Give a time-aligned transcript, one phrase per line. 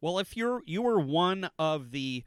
[0.00, 2.24] Well, if you're you were one of the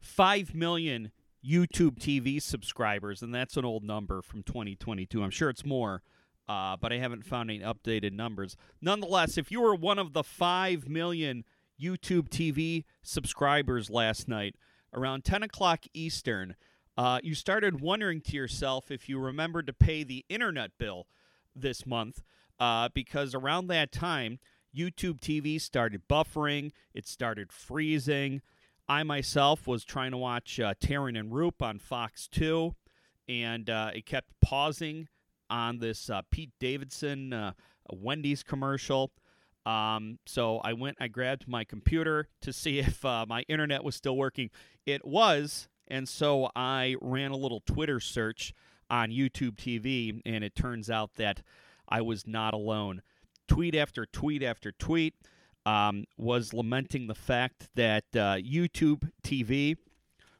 [0.00, 1.10] five million
[1.44, 5.22] YouTube TV subscribers, and that's an old number from 2022.
[5.22, 6.02] I'm sure it's more,
[6.48, 8.56] uh, but I haven't found any updated numbers.
[8.80, 11.44] Nonetheless, if you were one of the five million
[11.80, 14.54] YouTube TV subscribers last night
[14.92, 16.56] around 10 o'clock Eastern,
[16.96, 21.06] uh, you started wondering to yourself if you remembered to pay the internet bill
[21.56, 22.22] this month,
[22.58, 24.38] uh, because around that time
[24.76, 28.42] YouTube TV started buffering, it started freezing.
[28.88, 32.74] I myself was trying to watch uh, Taryn and Roop on Fox 2,
[33.28, 35.08] and uh, it kept pausing
[35.48, 37.52] on this uh, Pete Davidson uh,
[37.92, 39.12] Wendy's commercial.
[39.66, 43.94] Um, so I went, I grabbed my computer to see if uh, my internet was
[43.94, 44.50] still working.
[44.86, 48.54] It was, and so I ran a little Twitter search
[48.88, 51.42] on YouTube TV, and it turns out that
[51.88, 53.02] I was not alone.
[53.50, 55.14] Tweet after tweet after tweet
[55.66, 59.76] um, was lamenting the fact that uh, YouTube TV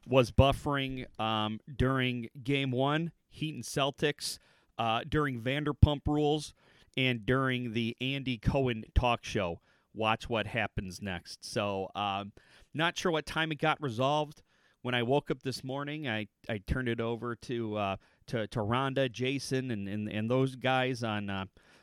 [0.06, 4.38] was buffering um, during Game One, Heat and Celtics,
[4.78, 6.54] uh, during Vanderpump Rules,
[6.96, 9.60] and during the Andy Cohen talk show.
[9.92, 11.44] Watch what happens next.
[11.44, 12.30] So, um,
[12.74, 14.44] not sure what time it got resolved.
[14.82, 17.96] When I woke up this morning, I, I turned it over to uh,
[18.28, 21.28] to, to Rhonda, Jason, and, and, and those guys on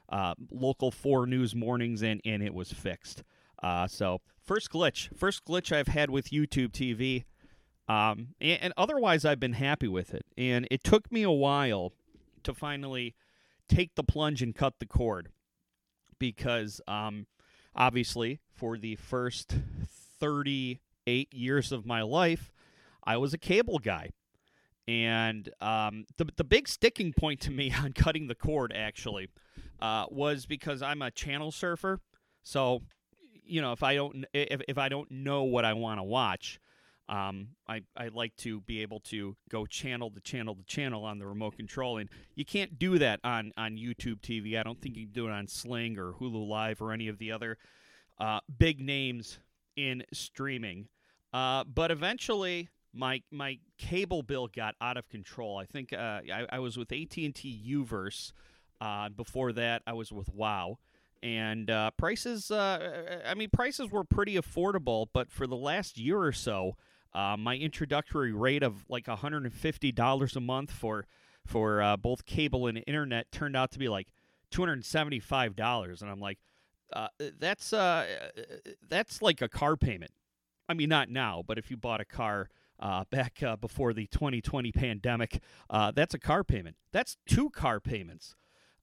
[0.10, 3.24] uh, local four news mornings, and, and it was fixed.
[3.62, 7.26] Uh, so first glitch, first glitch I've had with YouTube TV,
[7.92, 10.26] um, and, and, otherwise I've been happy with it.
[10.38, 11.94] And it took me a while
[12.44, 13.16] to finally
[13.70, 15.30] take the plunge and cut the cord,
[16.20, 17.28] because um,
[17.76, 19.56] obviously for the first
[20.20, 22.52] thirty-eight years of my life,
[23.04, 24.12] I was a cable guy.
[24.88, 29.30] And um, the the big sticking point to me on cutting the cord actually
[29.80, 32.00] uh, was because I'm a channel surfer.
[32.44, 32.82] So
[33.46, 36.60] you know, if I don't if if I don't know what I want to watch,
[37.10, 41.20] um, I I like to be able to go channel to channel to channel on
[41.20, 44.60] the remote control, and you can't do that on on YouTube TV.
[44.60, 47.18] I don't think you can do it on Sling or Hulu Live or any of
[47.18, 47.58] the other
[48.20, 49.40] uh, big names
[49.76, 50.88] in streaming.
[51.34, 55.58] Uh, but eventually, my my cable bill got out of control.
[55.58, 58.32] I think uh, I, I, was with AT and T UVerse.
[58.80, 60.80] Uh, before that, I was with Wow.
[61.24, 66.22] And uh, prices uh, i mean prices were pretty affordable but for the last year
[66.22, 66.78] or so
[67.16, 71.06] uh, my introductory rate of like $150 a month for
[71.46, 74.10] for uh, both cable and internet turned out to be like
[74.52, 76.38] $275 and i'm like
[76.94, 77.08] uh,
[77.40, 78.06] that's uh,
[78.88, 80.12] that's like a car payment.
[80.70, 82.50] I mean not now but if you bought a car
[83.10, 86.78] back before the 2020 pandemic that's a car payment.
[86.92, 88.36] That's two car payments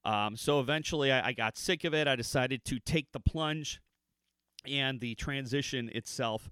[0.04, 2.06] um, so eventually I, I got sick of it.
[2.06, 3.80] I decided to take the plunge,
[4.66, 6.50] and the transition itself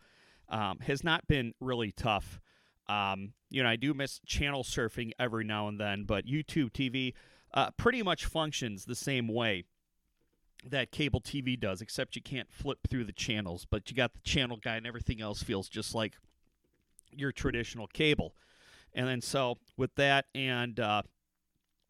[0.49, 2.41] um, has not been really tough.
[2.89, 7.15] Um, you know, I do miss channel surfing every now and then, but YouTube TV
[7.55, 9.65] uh, pretty much functions the same way
[10.65, 14.21] that cable TV does, except you can't flip through the channels, but you got the
[14.21, 16.15] channel guide and everything else feels just like
[17.11, 18.35] your traditional cable.
[18.95, 21.03] And then so with that and uh,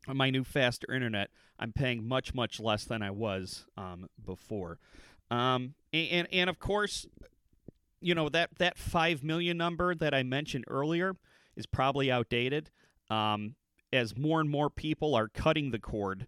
[0.06, 1.31] my new faster internet,
[1.62, 4.78] I'm paying much much less than I was um, before.
[5.31, 7.06] Um, and and of course,
[8.00, 11.15] you know that that five million number that I mentioned earlier
[11.56, 12.71] is probably outdated.
[13.11, 13.55] Um,
[13.93, 16.27] as more and more people are cutting the cord,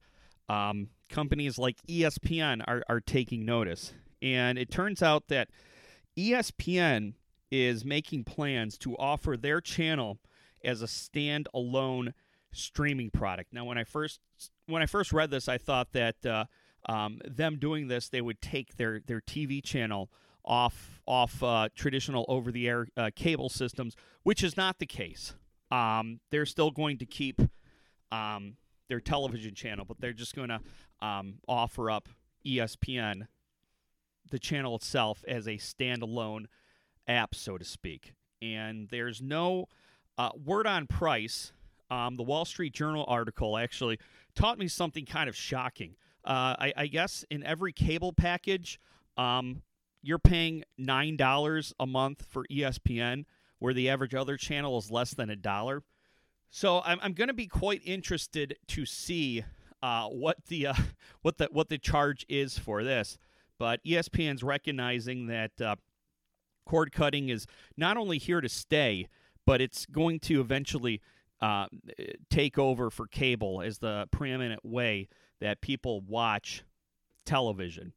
[0.48, 3.94] um, companies like ESPN are, are taking notice.
[4.20, 5.48] And it turns out that
[6.16, 7.14] ESPN
[7.50, 10.18] is making plans to offer their channel
[10.62, 12.12] as a standalone
[12.52, 13.52] streaming product.
[13.52, 14.20] Now, when I first
[14.66, 16.44] when I first read this, I thought that uh,
[16.86, 20.10] um, them doing this, they would take their their TV channel
[20.44, 25.34] off off uh, traditional over the air uh, cable systems, which is not the case.
[25.70, 27.40] Um, they're still going to keep
[28.12, 28.56] um,
[28.88, 30.60] their television channel, but they're just going to
[31.00, 32.08] um, offer up
[32.46, 33.26] ESPN,
[34.30, 36.44] the channel itself, as a standalone
[37.08, 38.14] app, so to speak.
[38.42, 39.66] And there's no
[40.18, 41.52] uh, word on price
[41.90, 43.98] um, the Wall Street Journal article actually
[44.34, 45.96] taught me something kind of shocking.
[46.24, 48.80] Uh, I, I, guess in every cable package,
[49.18, 49.62] um,
[50.02, 53.24] you're paying nine dollars a month for ESPN,
[53.58, 55.82] where the average other channel is less than a dollar.
[56.50, 59.44] So I'm, I'm going to be quite interested to see
[59.82, 60.74] uh, what the uh,
[61.22, 63.18] what the what the charge is for this.
[63.58, 65.76] But ESPN's recognizing that uh,
[66.64, 67.46] cord cutting is
[67.76, 69.08] not only here to stay,
[69.46, 71.00] but it's going to eventually
[71.44, 71.66] uh,
[72.30, 75.08] take over for cable as the preeminent way
[75.42, 76.64] that people watch
[77.26, 77.92] television.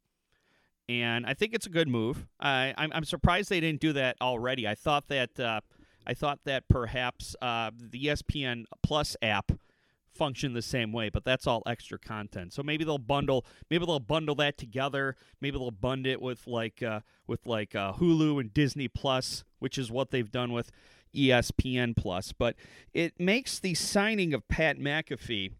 [0.86, 2.26] and I think it's a good move.
[2.38, 4.68] I, I'm, I'm surprised they didn't do that already.
[4.68, 5.62] I thought that uh,
[6.06, 9.52] I thought that perhaps uh, the ESPN Plus app
[10.14, 12.52] functioned the same way, but that's all extra content.
[12.52, 15.16] So maybe they'll bundle maybe they'll bundle that together.
[15.40, 19.78] Maybe they'll bundle it with like uh, with like uh, Hulu and Disney Plus, which
[19.78, 20.70] is what they've done with
[21.14, 22.32] ESPN Plus.
[22.32, 22.56] But
[22.92, 25.52] it makes the signing of Pat McAfee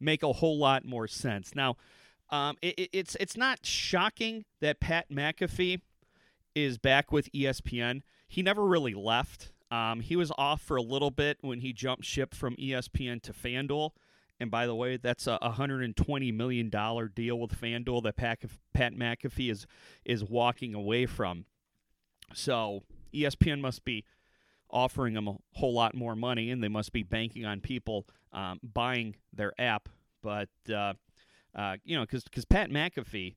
[0.00, 1.54] make a whole lot more sense.
[1.54, 1.76] Now,
[2.30, 5.80] um, it, it's it's not shocking that Pat McAfee
[6.54, 8.02] is back with ESPN.
[8.26, 9.52] He never really left.
[9.70, 13.32] Um, he was off for a little bit when he jumped ship from ESPN to
[13.32, 13.90] FanDuel.
[14.38, 18.40] And by the way, that's a $120 million deal with FanDuel that Pat,
[18.74, 19.66] Pat McAfee is,
[20.04, 21.46] is walking away from.
[22.34, 22.82] So
[23.14, 24.04] ESPN must be
[24.72, 28.58] offering them a whole lot more money, and they must be banking on people um,
[28.62, 29.88] buying their app.
[30.22, 30.94] But uh,
[31.54, 33.34] uh, you know, because Pat McAfee,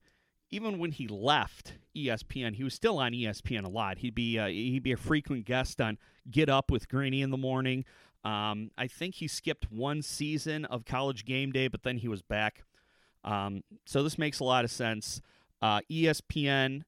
[0.52, 4.00] even when he left ESPN, he was still on ESPN a lot.
[4.00, 5.98] He'd be uh, he'd be a frequent guest on
[6.30, 7.86] Get Up with Greeny in the morning.
[8.24, 12.24] Um, I think he skipped one season of College Game Day, but then he was
[12.24, 12.64] back.
[13.24, 15.22] Um, so this makes a lot of sense.
[15.62, 16.84] Uh, ESPN,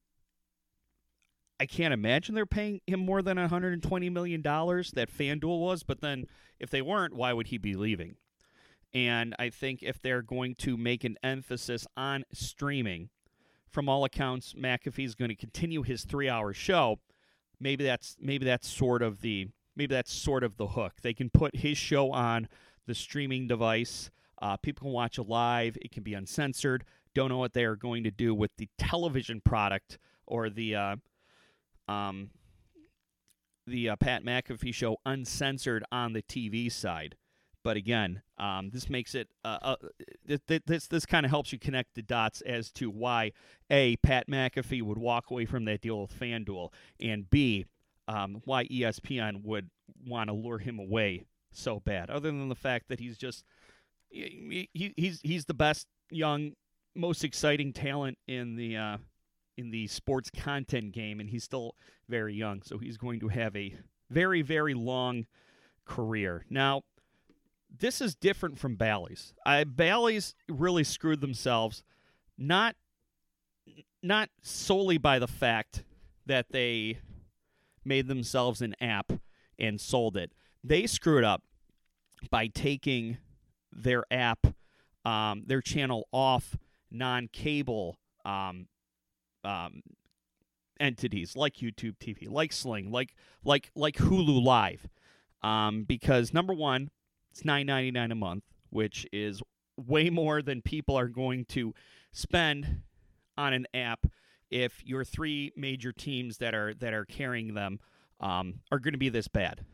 [1.60, 5.84] I can't imagine they're paying him more than 120 million dollars that FanDuel was.
[5.84, 6.26] But then,
[6.60, 8.16] if they weren't, why would he be leaving?
[8.94, 13.10] And I think if they're going to make an emphasis on streaming,
[13.70, 17.00] from all accounts, McAfee is going to continue his three-hour show.
[17.60, 20.94] Maybe that's maybe that's sort of the maybe that's sort of the hook.
[21.02, 22.48] They can put his show on
[22.86, 24.10] the streaming device.
[24.42, 25.78] Uh, people can watch it live.
[25.82, 26.86] It can be uncensored.
[27.14, 30.96] Don't know what they are going to do with the television product or the uh,
[31.88, 32.30] um,
[33.66, 37.16] the uh, Pat McAfee show uncensored on the TV side.
[37.64, 39.76] But again, um, this makes it uh, uh,
[40.48, 43.34] th- this this kind of helps you connect the dots as to why
[43.70, 47.66] a Pat McAfee would walk away from that deal with FanDuel, and b
[48.08, 49.70] um, why ESPN would
[50.06, 52.10] want to lure him away so bad.
[52.10, 53.44] Other than the fact that he's just
[54.10, 56.54] he, he he's he's the best young,
[56.96, 58.98] most exciting talent in the uh,
[59.58, 61.76] in the sports content game, and he's still
[62.08, 63.76] very young, so he's going to have a
[64.10, 65.26] very very long
[65.86, 66.46] career.
[66.50, 66.84] Now
[67.80, 69.34] this is different from Bally's.
[69.46, 71.84] I Bally's really screwed themselves,
[72.38, 72.76] not
[74.02, 75.84] not solely by the fact
[76.26, 77.00] that they
[77.84, 79.12] made themselves an app
[79.60, 80.32] and sold it.
[80.64, 81.44] They screwed up
[82.30, 83.18] by taking
[83.72, 84.46] their app,
[85.06, 86.58] um, their channel off
[86.92, 88.68] non-cable um,
[89.48, 89.82] um,
[90.80, 94.88] entities like YouTube TV, like Sling, like like like Hulu Live,
[95.42, 96.90] um, because number one,
[97.32, 99.42] it's nine ninety nine a month, which is
[99.78, 101.74] way more than people are going to
[102.12, 102.82] spend
[103.38, 104.08] on an app
[104.50, 107.80] if your three major teams that are that are carrying them
[108.20, 109.66] um, are going to be this bad.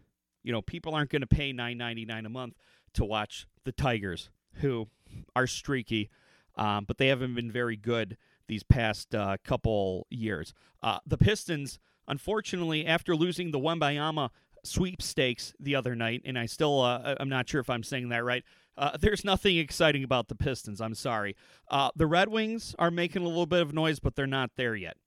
[0.44, 2.56] You know, people aren't going to pay nine ninety nine a month
[2.94, 4.88] to watch the Tigers, who
[5.36, 6.10] are streaky,
[6.56, 8.18] um, but they haven't been very good
[8.48, 10.54] these past uh, couple years.
[10.82, 14.30] Uh, the Pistons, unfortunately, after losing the Wembanyama
[14.64, 18.24] sweepstakes the other night, and I still uh, I'm not sure if I'm saying that
[18.24, 18.44] right.
[18.76, 20.82] Uh, there's nothing exciting about the Pistons.
[20.82, 21.36] I'm sorry.
[21.70, 24.76] Uh, the Red Wings are making a little bit of noise, but they're not there
[24.76, 24.98] yet.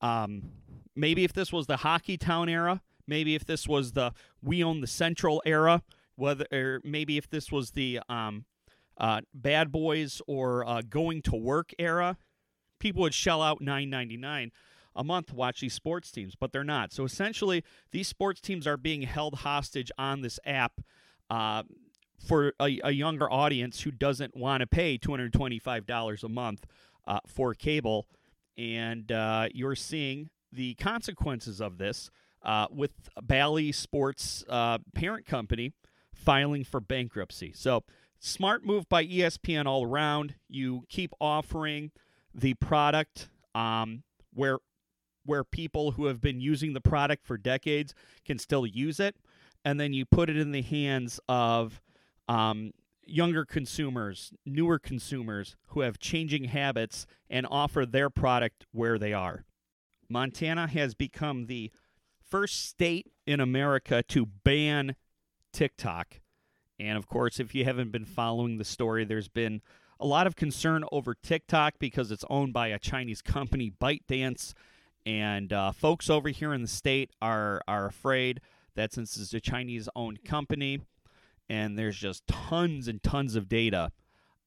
[0.00, 0.50] Um,
[0.96, 4.12] maybe if this was the Hockeytown era, maybe if this was the
[4.42, 5.82] We Own the Central era,
[6.16, 8.44] whether or maybe if this was the um,
[8.98, 12.16] uh, Bad Boys or uh, Going to Work era,
[12.84, 14.50] people would shell out 9.99
[14.94, 16.92] a month to watch these sports teams, but they're not.
[16.92, 20.82] So essentially, these sports teams are being held hostage on this app.
[21.30, 21.62] Uh,
[22.28, 26.64] for a, a, younger audience who doesn't want to pay $225 a month
[27.06, 28.06] uh, for cable.
[28.56, 32.10] And uh, you're seeing the consequences of this
[32.42, 35.72] uh, with Bally Sports' uh, parent company
[36.14, 37.52] filing for bankruptcy.
[37.54, 37.82] So,
[38.20, 40.36] smart move by ESPN all around.
[40.48, 41.90] You keep offering
[42.34, 44.58] the product um, where
[45.26, 47.94] where people who have been using the product for decades
[48.26, 49.16] can still use it,
[49.64, 51.80] and then you put it in the hands of
[52.28, 52.72] um,
[53.06, 59.44] younger consumers, newer consumers who have changing habits and offer their product where they are.
[60.08, 61.70] Montana has become the
[62.20, 64.96] first state in America to ban
[65.52, 66.20] TikTok.
[66.78, 69.62] And of course, if you haven't been following the story, there's been
[70.04, 74.52] a lot of concern over TikTok because it's owned by a Chinese company, ByteDance
[75.06, 78.42] and uh, folks over here in the state are are afraid
[78.74, 80.80] that since it's a Chinese-owned company,
[81.48, 83.92] and there's just tons and tons of data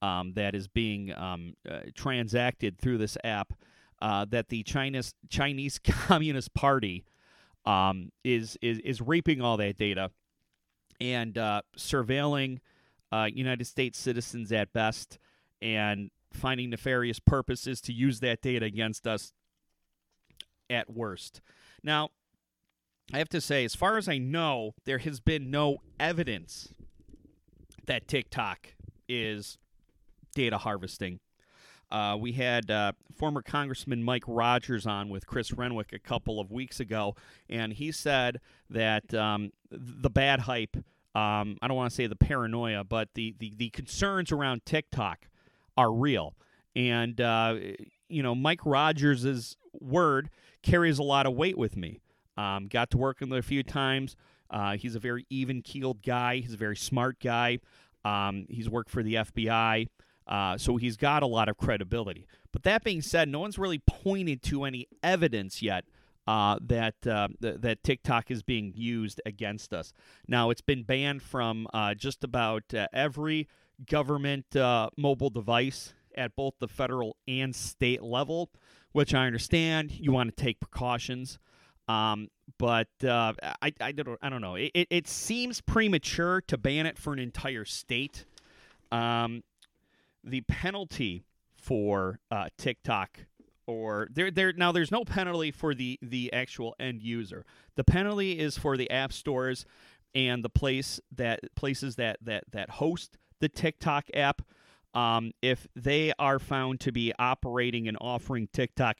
[0.00, 3.52] um, that is being um, uh, transacted through this app,
[4.00, 7.04] uh, that the Chinese Chinese Communist Party
[7.66, 10.12] um, is is is reaping all that data
[11.00, 12.58] and uh, surveilling
[13.10, 15.18] uh, United States citizens at best
[15.60, 19.32] and finding nefarious purposes to use that data against us
[20.70, 21.40] at worst.
[21.82, 22.10] Now,
[23.12, 26.74] I have to say, as far as I know, there has been no evidence
[27.86, 28.74] that TikTok
[29.08, 29.56] is
[30.34, 31.20] data harvesting.
[31.90, 36.50] Uh, we had uh, former Congressman Mike Rogers on with Chris Renwick a couple of
[36.50, 37.16] weeks ago,
[37.48, 40.76] and he said that um, the bad hype,
[41.14, 45.28] um, I don't want to say the paranoia, but the, the, the concerns around TikTok
[45.78, 46.34] are real.
[46.74, 47.56] And, uh,
[48.08, 50.28] you know, Mike Rogers' word
[50.62, 52.00] carries a lot of weight with me.
[52.36, 54.16] Um, got to work with him a few times.
[54.50, 56.36] Uh, he's a very even keeled guy.
[56.36, 57.60] He's a very smart guy.
[58.04, 59.88] Um, he's worked for the FBI.
[60.26, 62.26] Uh, so he's got a lot of credibility.
[62.52, 65.84] But that being said, no one's really pointed to any evidence yet
[66.26, 69.92] uh, that uh, th- that TikTok is being used against us.
[70.26, 73.48] Now it's been banned from uh, just about uh, every
[73.86, 78.50] government uh, mobile device at both the federal and state level,
[78.92, 81.38] which I understand you want to take precautions.
[81.86, 83.32] Um, but uh,
[83.62, 84.56] I, I don't I don't know.
[84.56, 88.26] It, it, it, seems premature to ban it for an entire state.
[88.92, 89.42] Um,
[90.22, 91.24] the penalty
[91.56, 93.20] for uh, TikTok
[93.66, 97.46] or there there now there's no penalty for the the actual end user.
[97.76, 99.64] The penalty is for the app stores
[100.14, 104.42] and the place that places that that that host the TikTok app.
[104.94, 108.96] Um, if they are found to be operating and offering TikTok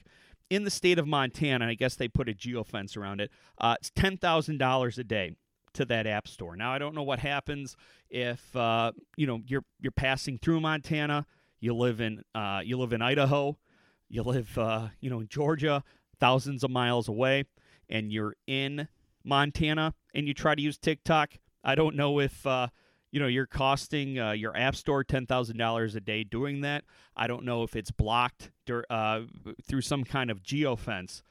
[0.51, 3.31] in the state of Montana, I guess they put a geofence around it.
[3.59, 5.35] Uh, it's ten thousand dollars a day
[5.75, 6.57] to that app store.
[6.57, 7.77] Now I don't know what happens
[8.11, 11.27] if uh, you know you're you're passing through Montana.
[11.61, 13.59] You live in uh, you live in Idaho.
[14.09, 15.83] You live uh, you know in Georgia,
[16.21, 17.45] thousands of miles away,
[17.89, 18.89] and you're in
[19.25, 21.35] Montana and you try to use TikTok.
[21.63, 22.69] I don't know if uh,
[23.11, 26.85] you know you're costing uh, your app store ten thousand dollars a day doing that.
[27.17, 28.51] I don't know if it's blocked
[28.91, 29.21] uh,
[29.67, 31.23] through some kind of geofence,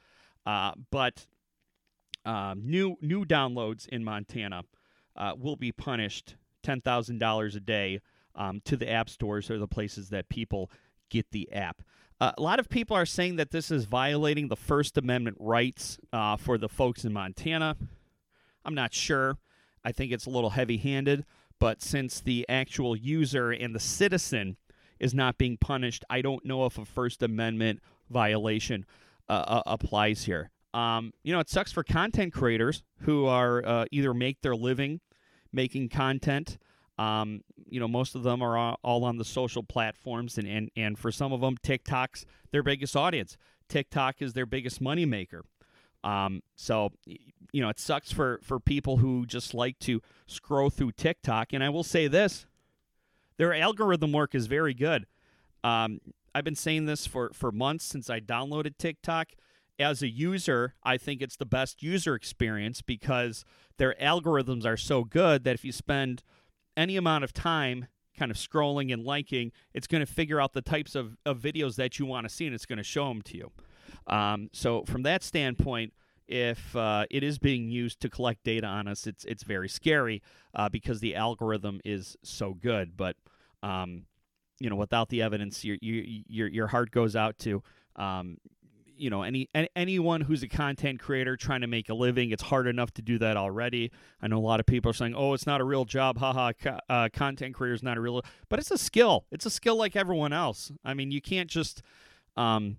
[0.46, 1.26] uh, but
[2.24, 4.62] um, new new downloads in Montana
[5.16, 8.00] uh, will be punished ten thousand dollars a day
[8.34, 10.70] um, to the app stores or the places that people
[11.10, 11.82] get the app.
[12.20, 15.98] Uh, a lot of people are saying that this is violating the First Amendment rights
[16.12, 17.76] uh, for the folks in Montana.
[18.64, 19.38] I'm not sure.
[19.84, 21.24] I think it's a little heavy handed.
[21.58, 24.56] But since the actual user and the citizen
[24.98, 28.86] is not being punished, I don't know if a First Amendment violation
[29.28, 30.50] uh, uh, applies here.
[30.74, 35.00] Um, you know, it sucks for content creators who are uh, either make their living
[35.52, 36.58] making content.
[36.98, 40.98] Um, you know, most of them are all on the social platforms, and, and, and
[40.98, 43.36] for some of them, TikTok's their biggest audience.
[43.68, 45.42] TikTok is their biggest moneymaker.
[46.08, 46.92] Um, so,
[47.52, 51.52] you know, it sucks for, for people who just like to scroll through TikTok.
[51.52, 52.46] And I will say this
[53.36, 55.06] their algorithm work is very good.
[55.62, 56.00] Um,
[56.34, 59.28] I've been saying this for, for months since I downloaded TikTok.
[59.78, 63.44] As a user, I think it's the best user experience because
[63.76, 66.24] their algorithms are so good that if you spend
[66.76, 67.86] any amount of time
[68.18, 71.76] kind of scrolling and liking, it's going to figure out the types of, of videos
[71.76, 73.52] that you want to see and it's going to show them to you.
[74.06, 75.92] Um, so from that standpoint,
[76.28, 80.22] if uh, it is being used to collect data on us, it's it's very scary
[80.54, 82.96] uh, because the algorithm is so good.
[82.96, 83.16] But
[83.62, 84.04] um,
[84.60, 87.62] you know, without the evidence, your your your heart goes out to
[87.96, 88.36] um,
[88.98, 92.30] you know any, any anyone who's a content creator trying to make a living.
[92.30, 93.90] It's hard enough to do that already.
[94.20, 96.52] I know a lot of people are saying, "Oh, it's not a real job." Haha,
[96.52, 99.24] co- uh, content creator is not a real, but it's a skill.
[99.30, 100.72] It's a skill like everyone else.
[100.84, 101.82] I mean, you can't just
[102.36, 102.76] um,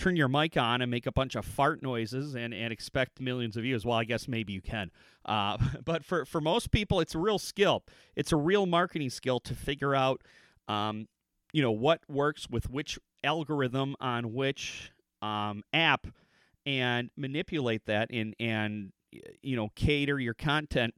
[0.00, 3.56] turn your mic on and make a bunch of fart noises and, and expect millions
[3.56, 3.84] of views.
[3.84, 4.90] Well, I guess maybe you can.
[5.26, 7.84] Uh, but for, for most people, it's a real skill.
[8.16, 10.22] It's a real marketing skill to figure out,
[10.68, 11.06] um,
[11.52, 14.90] you know, what works with which algorithm on which
[15.20, 16.06] um, app
[16.64, 18.92] and manipulate that and, and,
[19.42, 20.94] you know, cater your content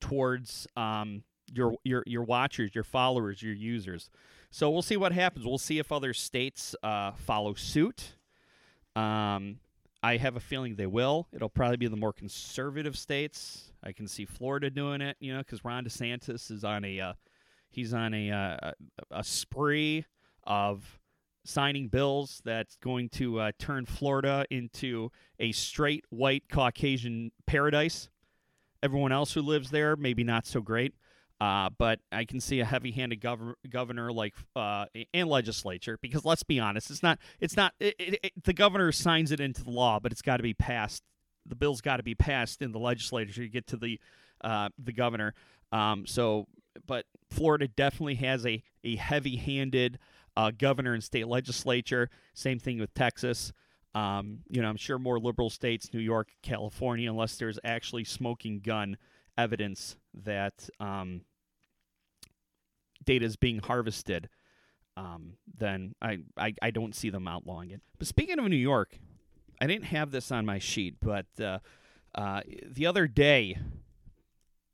[0.00, 4.10] towards um, your, your, your watchers, your followers, your users.
[4.50, 5.46] So we'll see what happens.
[5.46, 8.16] We'll see if other states uh, follow suit.
[8.94, 9.58] Um,
[10.02, 11.28] I have a feeling they will.
[11.32, 13.72] It'll probably be the more conservative states.
[13.82, 17.12] I can see Florida doing it, you know, because Ron DeSantis is on a uh,
[17.72, 18.72] he's on a, uh,
[19.10, 20.04] a spree
[20.44, 21.00] of
[21.44, 28.08] signing bills that's going to uh, turn Florida into a straight white Caucasian paradise.
[28.82, 30.94] Everyone else who lives there, maybe not so great.
[31.42, 36.44] Uh, but I can see a heavy-handed gov- governor like uh, and legislature because let's
[36.44, 39.70] be honest, it's not it's not it, it, it, the governor signs it into the
[39.70, 41.02] law, but it's got to be passed.
[41.44, 43.98] The bill's got to be passed in the legislature to get to the
[44.44, 45.34] uh, the governor.
[45.72, 46.46] Um, so,
[46.86, 49.98] but Florida definitely has a a heavy-handed
[50.36, 52.08] uh, governor and state legislature.
[52.34, 53.52] Same thing with Texas.
[53.96, 58.60] Um, you know, I'm sure more liberal states, New York, California, unless there's actually smoking
[58.60, 58.96] gun
[59.36, 61.22] evidence that um,
[63.04, 64.28] data is being harvested,
[64.96, 67.80] um, then I, I, I don't see them outlawing it.
[67.98, 68.98] But speaking of New York,
[69.60, 71.58] I didn't have this on my sheet, but uh,
[72.14, 73.58] uh, the other day,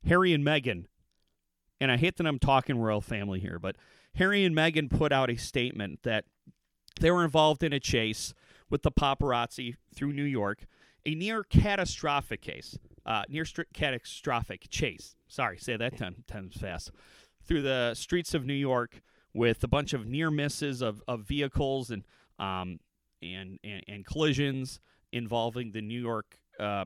[0.06, 0.87] Harry and Meghan,
[1.80, 3.76] and I hate that I'm talking royal family here, but
[4.14, 6.25] Harry and Meghan put out a statement that
[7.00, 8.35] they were involved in a chase
[8.70, 10.66] with the paparazzi through New York,
[11.06, 15.14] a near catastrophic case, uh, near st- catastrophic chase.
[15.28, 16.90] Sorry, say that ten times fast.
[17.49, 19.00] Through the streets of New York
[19.35, 22.05] with a bunch of near misses of, of vehicles and,
[22.38, 22.78] um,
[23.23, 24.81] and, and and collisions
[25.12, 26.85] involving the New York uh,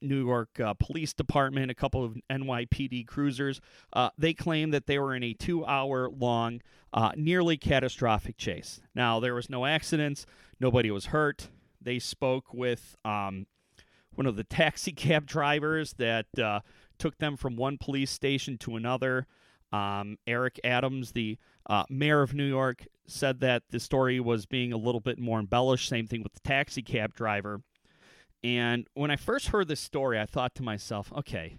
[0.00, 3.60] New York uh, Police Department, a couple of NYPD cruisers.
[3.92, 6.60] Uh, they claim that they were in a two hour long,
[6.92, 8.80] uh, nearly catastrophic chase.
[8.94, 10.26] Now, there was no accidents,
[10.60, 11.48] nobody was hurt.
[11.80, 13.46] They spoke with um,
[14.14, 16.60] one of the taxi cab drivers that uh,
[16.98, 19.26] took them from one police station to another.
[19.72, 24.72] Um, Eric Adams, the uh, mayor of New York, said that the story was being
[24.72, 25.88] a little bit more embellished.
[25.88, 27.62] Same thing with the taxi cab driver.
[28.42, 31.58] And when I first heard this story, I thought to myself, okay,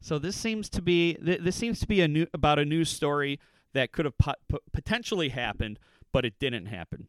[0.00, 2.90] so this seems to be th- this seems to be a new about a news
[2.90, 3.38] story
[3.74, 5.78] that could have po- potentially happened,
[6.12, 7.08] but it didn't happen.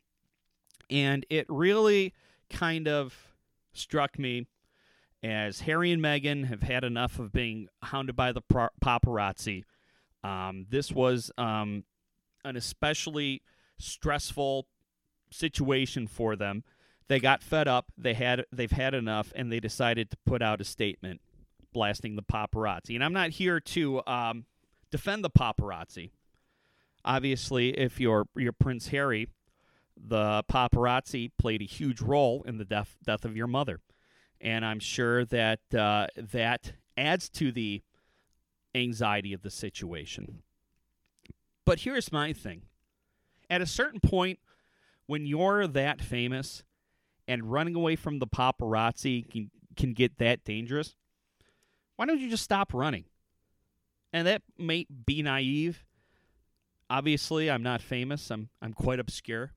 [0.90, 2.14] And it really
[2.50, 3.16] kind of
[3.74, 4.46] struck me
[5.24, 9.64] as Harry and Meghan have had enough of being hounded by the paparazzi.
[10.24, 11.84] Um, this was um,
[12.44, 13.42] an especially
[13.78, 14.68] stressful
[15.32, 16.64] situation for them
[17.12, 17.92] they got fed up.
[17.98, 21.20] They had they've had enough, and they decided to put out a statement
[21.74, 22.96] blasting the paparazzi.
[22.96, 24.46] And I'm not here to um,
[24.92, 26.12] defend the paparazzi.
[27.04, 29.28] Obviously, if you're you're Prince Harry,
[29.98, 33.82] the paparazzi played a huge role in the death death of your mother,
[34.40, 37.82] and I'm sure that uh, that adds to the
[38.76, 40.42] anxiety of the situation.
[41.66, 42.64] But here's my thing:
[43.50, 44.40] at a certain point,
[45.06, 46.64] when you're that famous,
[47.28, 50.96] and running away from the paparazzi can, can get that dangerous,
[51.96, 53.06] why don't you just stop running?
[54.12, 55.86] And that may be naive.
[56.90, 58.30] Obviously, I'm not famous.
[58.30, 59.54] I'm I'm quite obscure.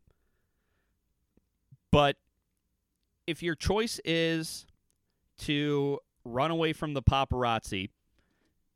[1.91, 2.17] But
[3.27, 4.67] if your choice is
[5.39, 7.91] to run away from the paparazzi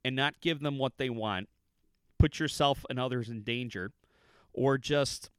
[0.05, 1.49] and not give them what they want,
[2.19, 3.93] put yourself and others in danger,
[4.53, 5.31] or just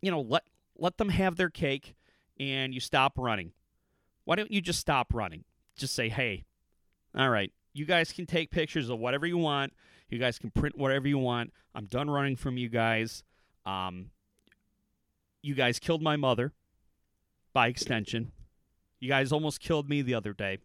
[0.00, 0.44] you know let
[0.78, 1.94] let them have their cake
[2.38, 3.52] and you stop running.
[4.24, 5.44] Why don't you just stop running?
[5.76, 6.44] Just say, hey,
[7.16, 9.72] all right, you guys can take pictures of whatever you want.
[10.08, 11.52] You guys can print whatever you want.
[11.74, 13.22] I'm done running from you guys.
[13.64, 14.10] Um,
[15.42, 16.52] you guys killed my mother
[17.52, 18.32] by extension.
[19.00, 20.58] You guys almost killed me the other day.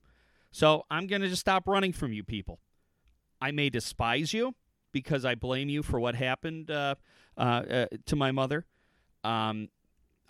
[0.52, 2.60] So I'm going to just stop running from you people.
[3.41, 4.56] I may despise you
[4.91, 6.95] because I blame you for what happened uh,
[7.38, 8.65] uh, uh, to my mother.
[9.23, 9.69] Um,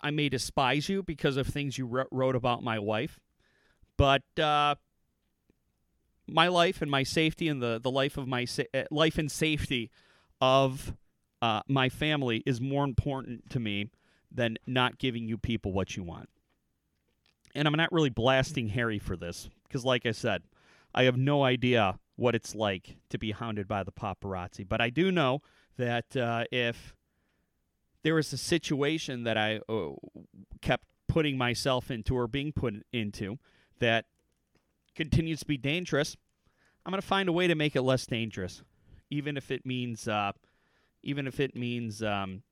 [0.00, 3.18] I may despise you because of things you wrote about my wife,
[3.96, 4.76] but uh,
[6.26, 9.30] my life and my safety and the, the life of my sa- uh, life and
[9.30, 9.90] safety
[10.40, 10.94] of
[11.68, 13.90] my family is more important to me
[14.30, 16.28] than not giving you people what you want.
[17.54, 20.42] And I'm not really blasting Harry for this because, like I said,
[20.94, 24.68] I have no idea what it's like to be hounded by the paparazzi.
[24.68, 25.40] But I do know
[25.76, 26.92] that uh, if
[28.02, 29.90] there was a situation that I uh,
[30.60, 33.38] kept putting myself into or being put into
[33.78, 34.06] that
[34.96, 36.16] continues to be dangerous,
[36.84, 38.62] I'm going to find a way to make it less dangerous,
[39.10, 40.32] even if it means, uh,
[41.04, 42.42] even if it means, um,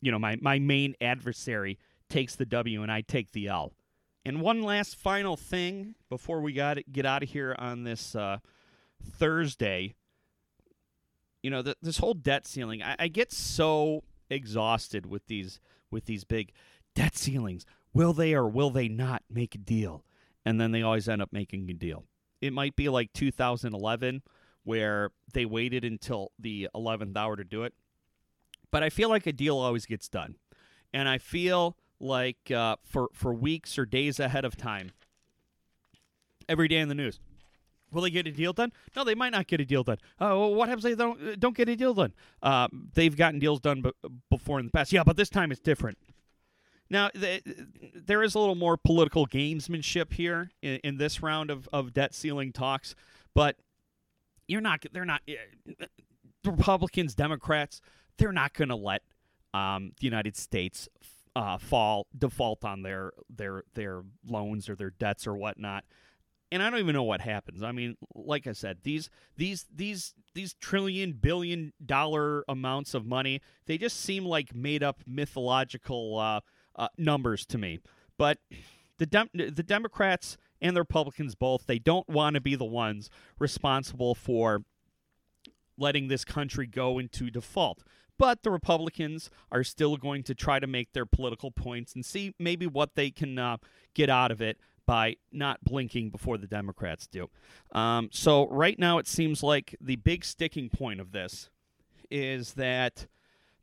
[0.00, 1.76] you know, my my main adversary
[2.08, 3.72] takes the W and I take the L.
[4.26, 8.38] And one last final thing before we got get out of here on this uh,
[9.02, 9.94] Thursday
[11.46, 15.60] you know, the, this whole debt ceiling, I, I get so exhausted with these
[15.92, 16.50] with these big
[16.96, 17.64] debt ceilings.
[17.94, 20.04] Will they or will they not make a deal?
[20.44, 22.02] And then they always end up making a deal.
[22.40, 24.22] It might be like 2011
[24.64, 27.74] where they waited until the 11th hour to do it.
[28.72, 30.34] But I feel like a deal always gets done.
[30.92, 34.92] And I feel like uh, for, for weeks or days ahead of time,
[36.48, 37.20] every day in the news,
[37.92, 38.72] Will they get a deal done?
[38.94, 39.98] No, they might not get a deal done.
[40.20, 42.12] Oh, what happens if they don't don't get a deal done?
[42.42, 43.92] Uh, they've gotten deals done b-
[44.28, 44.92] before in the past.
[44.92, 45.98] Yeah, but this time it's different.
[46.90, 47.42] Now, th-
[47.94, 52.14] there is a little more political gamesmanship here in, in, this round of, of debt
[52.14, 52.94] ceiling talks,
[53.34, 53.56] but
[54.46, 54.84] you're not.
[54.92, 55.22] They're not.
[55.28, 55.86] Uh,
[56.44, 57.80] Republicans, Democrats,
[58.18, 59.02] they're not going to let
[59.52, 60.88] um, the United States
[61.36, 65.84] uh, fall default on their their their loans or their debts or whatnot.
[66.50, 67.62] And I don't even know what happens.
[67.62, 73.42] I mean, like I said, these these these these trillion billion dollar amounts of money,
[73.66, 76.40] they just seem like made up mythological uh,
[76.74, 77.80] uh, numbers to me.
[78.16, 78.38] But
[78.96, 83.10] the Dem- the Democrats and the Republicans both, they don't want to be the ones
[83.38, 84.62] responsible for
[85.76, 87.82] letting this country go into default.
[88.18, 92.34] But the Republicans are still going to try to make their political points and see
[92.38, 93.58] maybe what they can uh,
[93.94, 97.28] get out of it by not blinking before the Democrats do.
[97.72, 101.50] Um, so, right now, it seems like the big sticking point of this
[102.10, 103.06] is that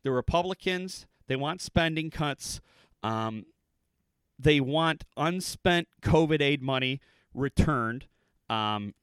[0.04, 2.62] the Republicans they want spending cuts.
[3.02, 3.46] Um,
[4.38, 7.00] they want unspent COVID aid money
[7.34, 8.06] returned.
[8.50, 8.94] Um,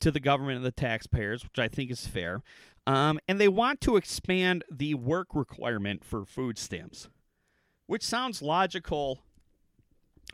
[0.00, 2.42] to the government and the taxpayers, which I think is fair.
[2.86, 7.08] Um, and they want to expand the work requirement for food stamps,
[7.86, 9.20] which sounds logical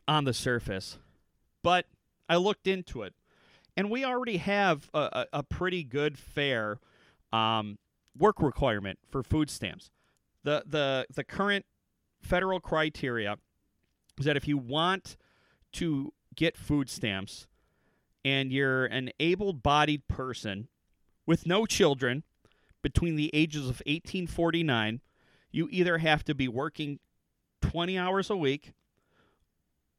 [0.08, 0.98] on the surface.
[1.62, 1.86] But
[2.28, 3.14] I looked into it,
[3.76, 6.80] and we already have a, a, a pretty good, fair
[7.32, 7.78] um,
[8.18, 9.90] work requirement for food stamps.
[10.42, 11.66] The, the, the current
[12.20, 13.36] federal criteria
[14.18, 15.16] is that if you want
[15.74, 17.46] to get food stamps,
[18.24, 20.68] and you're an able bodied person
[21.26, 22.24] with no children
[22.82, 25.00] between the ages of 1849,
[25.50, 26.98] you either have to be working
[27.62, 28.72] 20 hours a week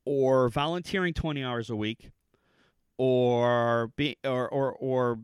[0.06, 2.10] or volunteering 20 hours a week
[2.98, 5.20] or be or or, or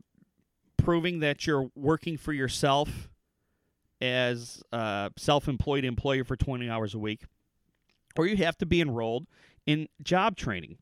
[0.77, 3.09] proving that you're working for yourself
[3.99, 7.23] as a self-employed employee for 20 hours a week
[8.17, 9.27] or you have to be enrolled
[9.65, 10.77] in job training.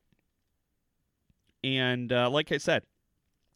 [1.62, 2.84] And uh, like I said,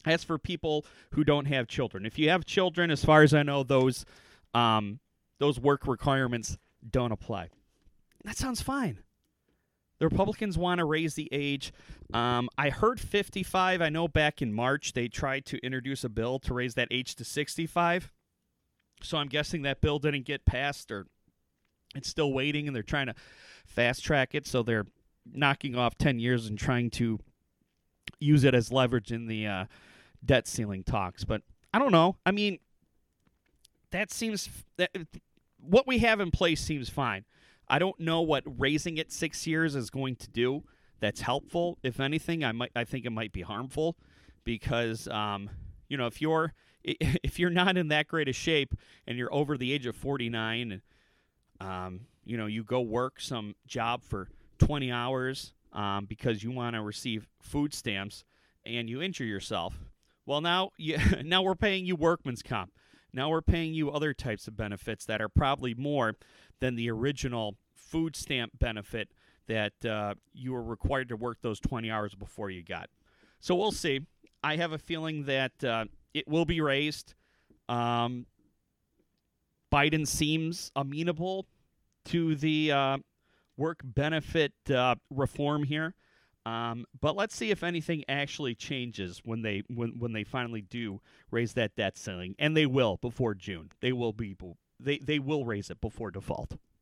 [0.05, 3.43] as for people who don't have children, if you have children, as far as I
[3.43, 4.05] know, those
[4.53, 4.99] um,
[5.39, 7.49] those work requirements don't apply.
[8.23, 8.99] That sounds fine.
[9.99, 11.71] The Republicans want to raise the age.
[12.11, 13.81] Um, I heard 55.
[13.81, 17.15] I know back in March they tried to introduce a bill to raise that age
[17.15, 18.11] to 65.
[19.03, 21.05] So I'm guessing that bill didn't get passed or
[21.95, 23.15] it's still waiting and they're trying to
[23.67, 24.47] fast track it.
[24.47, 24.87] So they're
[25.31, 27.19] knocking off 10 years and trying to
[28.19, 29.65] use it as leverage in the uh,
[30.23, 31.23] debt ceiling talks.
[31.23, 31.41] But
[31.73, 32.17] I don't know.
[32.25, 32.59] I mean,
[33.91, 34.91] that seems that
[35.59, 37.25] what we have in place seems fine.
[37.67, 40.63] I don't know what raising it six years is going to do.
[40.99, 41.77] That's helpful.
[41.83, 43.97] If anything, I might I think it might be harmful
[44.43, 45.49] because um,
[45.87, 46.53] you know if you're
[46.83, 48.75] if you're not in that great a shape
[49.07, 50.81] and you're over the age of 49 and
[51.59, 54.27] um, you know you go work some job for
[54.59, 58.23] 20 hours um, because you want to receive food stamps
[58.65, 59.75] and you injure yourself.
[60.31, 62.71] Well, now you, now we're paying you workman's comp.
[63.11, 66.15] Now we're paying you other types of benefits that are probably more
[66.61, 69.09] than the original food stamp benefit
[69.47, 72.89] that uh, you were required to work those 20 hours before you got.
[73.41, 74.05] So we'll see.
[74.41, 77.13] I have a feeling that uh, it will be raised.
[77.67, 78.25] Um,
[79.69, 81.45] Biden seems amenable
[82.05, 82.97] to the uh,
[83.57, 85.93] work benefit uh, reform here.
[86.45, 90.99] Um, but let's see if anything actually changes when they when when they finally do
[91.29, 93.71] raise that debt ceiling, and they will before June.
[93.79, 94.35] They will be
[94.79, 96.57] they they will raise it before default.